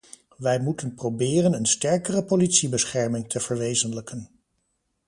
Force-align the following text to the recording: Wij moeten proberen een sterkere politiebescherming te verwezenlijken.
Wij 0.37 0.59
moeten 0.59 0.93
proberen 0.93 1.53
een 1.53 1.65
sterkere 1.65 2.23
politiebescherming 2.23 3.29
te 3.29 3.39
verwezenlijken. 3.39 4.29